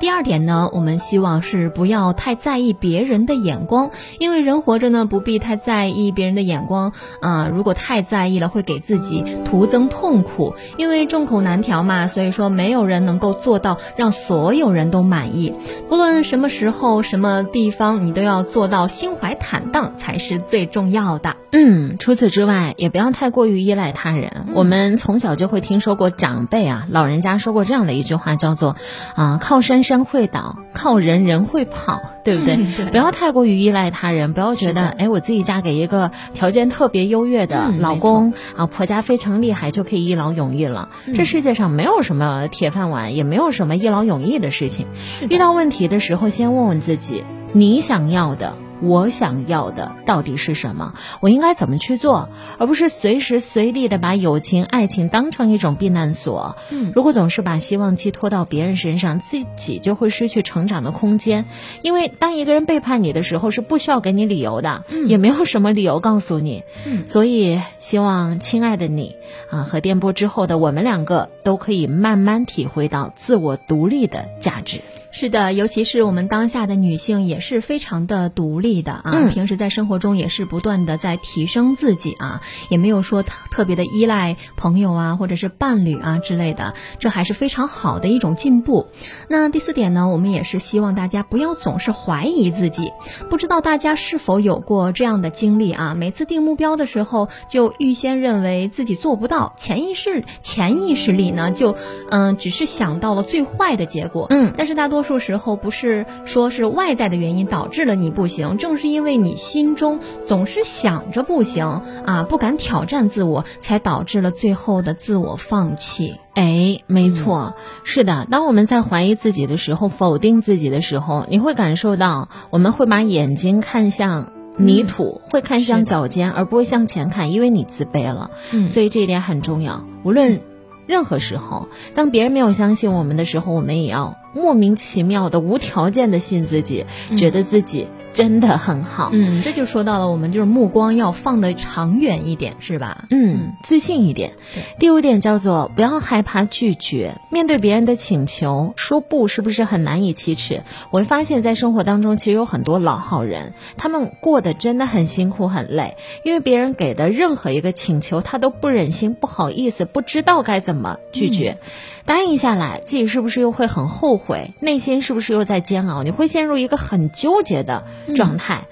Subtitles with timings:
[0.00, 3.90] 第二点呢，我们希望是不要太在意别人的眼光，
[4.20, 7.48] 因为人活着呢，不必太在意别人的眼光啊。
[7.52, 10.54] 如果太在意了，会给自己徒增痛苦。
[10.76, 15.52] 因为众口难调嘛，所以说没有人能够做到让所有人都满意。
[15.88, 21.34] 不论什么时候、什么地方，你都要做到心怀坦荡才是最重要的。
[21.50, 24.46] 嗯，除此之外，也不要太过于依赖他人。
[24.54, 28.76] 我们从小就会听说过长辈啊，老人家说过这样的一句话，叫做
[29.16, 29.87] 啊，靠山。
[29.88, 32.56] 山会倒，靠人人会跑，对不对？
[32.90, 40.90] 不要太过于依赖他人，不要觉得哎，我自己嫁给一个条件特别优越的老公啊，婆家非常厉害，就可以一劳永逸了。
[41.14, 44.86] 这世界上没有什么铁饭碗，也没有什么一劳永逸的事情。
[45.30, 47.24] 遇到问题的时候，先问问自己，
[47.54, 48.54] 你想要的。
[48.80, 50.94] 我想要的到底是什么？
[51.20, 52.28] 我应该怎么去做？
[52.58, 56.56] 而不是随时随地的把友情、爱情当成一种避难所。
[56.70, 61.46] 嗯，如果总是把希望寄托到别人身上，自己就会失去成长的空间。
[61.82, 66.64] 因为当一个人背叛你的时候，是不需要给你理由的，也没有什么理由告诉你。
[66.86, 69.16] 嗯，所以希望亲爱的你
[69.50, 74.80] 啊，和电波之后的我们两个都可以慢慢体会到自我独立的价值。
[75.20, 88.86] 是的，尤其是我们当下的女性也是非常的独立的啊，平时在生活中也是不断的在提升自己啊，也没有说特别的依赖朋友啊或者是伴侣啊之类的，这还是非常好的一种进步。
[89.26, 92.92] 那第四点呢，我们也是希望大家不要总是怀疑自己，
[93.28, 95.96] 不知道大家是否有过这样的经历啊？
[95.96, 101.76] 每次定目标的时候就预先认为自己做不到，潜意识潜意识里呢就
[102.08, 105.07] 嗯只是想到了最坏的结果，嗯，但是大多数。
[105.08, 111.64] 数时候不是说是外在的原因导致了你不行，正是因为你心中总是想着不行
[112.04, 116.16] 啊，不敢挑战自我，才导致了最后的自我放弃。
[116.34, 118.26] 哎，没错，是的。
[118.30, 128.30] 当我们在怀疑自己的时候，否定自己的时候，你会感受到我们会把眼睛看向泥土，会看向脚尖，而不会向前看，因为你自卑了。
[128.52, 129.86] 嗯，所以这一点很重要。
[130.04, 130.42] 无论。
[130.88, 137.86] 任何时候，当别人没有相信我们的时候，我们也要莫名其妙的、无条件的信自己，觉得自己。
[138.18, 143.04] 真的很好，嗯，这就说到了我们就是目光要放的长远一点，是吧？
[143.10, 144.32] 嗯，自信一点。
[144.80, 150.64] 第五点叫做不要害怕拒绝，面对别人的请求，说不是不是很难以启齿？
[150.90, 161.58] 我会发现，在生活当中，其实有很多老好人，他们过得真的很辛苦很累，因为别人给的任何一个请求，他都不忍心、不好意思、不知道该怎么拒绝。
[162.04, 164.54] 答应下来，自己是不是又会很后悔？
[164.60, 166.02] 内心是不是又在煎熬？
[166.02, 167.84] 你会陷入一个很纠结的
[168.14, 168.68] 状态。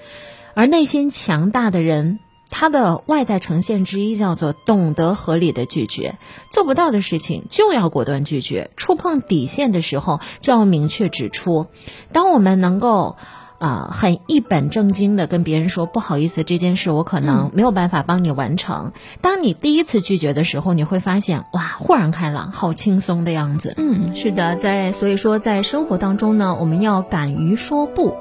[0.53, 6.17] 而内心强大的人，他的外在呈现之一叫做懂得合理的拒绝。
[6.51, 11.67] 做不到的事情就要果断拒绝，触碰底线的时候就要明确指出。
[12.11, 13.17] 当我们能够。
[13.59, 18.91] 啊，很一本正经的跟别人说不好意思，这件事我可能没有办法帮你完成。
[19.21, 23.73] 当你第一次拒绝的时候，你会发现哇，豁然开朗，好轻松的样子。
[23.77, 28.15] 嗯，是的，在所以说在生活当中呢，我们要敢于说不。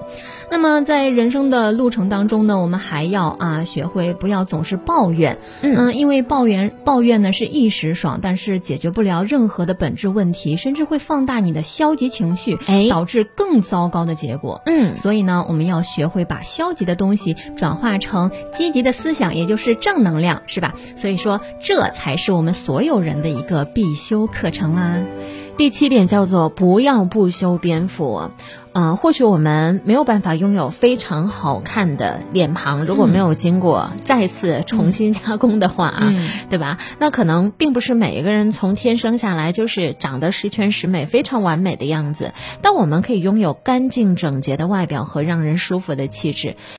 [0.51, 5.39] 那么在人生的路程当中呢，我们还要啊学会不要总是抱怨。
[5.61, 14.63] 嗯，因为抱怨抱怨呢是一时爽，但是解决不了任何的本质问题，甚至会放大你的消极情绪，哎，导致更糟糕的结果。
[14.65, 15.26] 嗯，所以。
[15.27, 20.75] 那，我们要学会把消极的东西转化成积极的思想，也就是正能量，是吧？
[20.97, 25.03] 所以说，这才是我们所有人的一个必修课程啊。
[25.57, 28.31] 第七点叫做不要不修边幅。
[28.79, 36.13] 嗯，或许我们没有办法拥有非常好看的脸庞，如果没有经过再次重新加工的话啊，
[36.51, 36.77] 对吧？
[36.99, 46.57] 那可能并不是每一个人从天生下来就是长得十全十美、非常完美的样子，但我们可以拥有干净整洁的外表和让人舒服的气质。